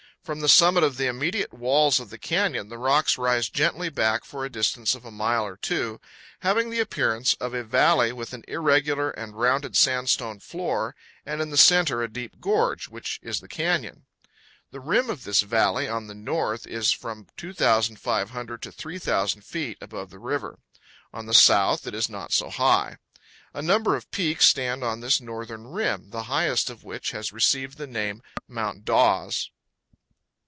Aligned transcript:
From 0.23 0.41
the 0.41 0.49
summit 0.49 0.83
of 0.83 0.97
the 0.97 1.07
immediate 1.07 1.51
walls 1.51 1.99
of 1.99 2.11
the 2.11 2.19
canyon 2.19 2.69
the 2.69 2.77
rocks 2.77 3.17
rise 3.17 3.49
gently 3.49 3.89
back 3.89 4.23
for 4.23 4.45
a 4.45 4.51
distance 4.51 4.93
of 4.93 5.03
a 5.03 5.09
mile 5.09 5.43
or 5.43 5.57
two, 5.57 5.99
having 6.41 6.69
the 6.69 6.79
appearance 6.79 7.33
of 7.41 7.55
a 7.55 7.63
valley 7.63 8.11
with 8.13 8.31
an 8.31 8.43
irregular 8.47 9.09
and 9.09 9.33
rounded 9.35 9.75
sandstone 9.75 10.39
floor 10.39 10.95
and 11.25 11.41
in 11.41 11.49
the 11.49 11.55
powell 11.55 11.85
canyons 11.85 11.87
115.jpg 11.87 11.87
ECHO 11.87 11.87
PARK. 11.87 11.87
center 11.87 12.03
a 12.03 12.13
deep 12.13 12.39
gorge, 12.39 12.87
which 12.87 13.19
is 13.23 13.39
the 13.39 13.47
canyon. 13.47 14.05
The 14.69 14.79
rim 14.79 15.09
of 15.09 15.23
this 15.23 15.41
valley 15.41 15.87
on 15.89 16.05
the 16.05 16.13
north 16.13 16.67
is 16.67 16.91
from 16.91 17.25
2,500 17.37 18.61
to 18.61 18.71
3,000 18.71 19.41
feet 19.41 19.79
above 19.81 20.11
the 20.11 20.19
river; 20.19 20.59
on 21.11 21.25
the 21.25 21.33
south 21.33 21.87
it 21.87 21.95
is 21.95 22.07
not 22.09 22.31
so 22.31 22.51
high. 22.51 22.97
A 23.55 23.63
number 23.63 23.95
of 23.95 24.11
peaks 24.11 24.45
stand 24.47 24.83
on 24.83 24.99
this 24.99 25.19
northern 25.19 25.65
rim, 25.69 26.11
the 26.11 26.23
highest 26.29 26.69
of 26.69 26.83
which 26.83 27.09
has 27.09 27.33
received 27.33 27.79
the 27.79 27.87
name 27.87 28.21
Mount 28.47 28.85
Dawes. 28.85 29.49